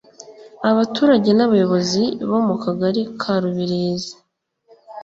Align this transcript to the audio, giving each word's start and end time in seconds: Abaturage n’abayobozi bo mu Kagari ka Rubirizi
Abaturage 0.69 1.29
n’abayobozi 1.33 2.03
bo 2.29 2.39
mu 2.47 2.55
Kagari 2.63 3.01
ka 3.21 3.33
Rubirizi 3.41 4.13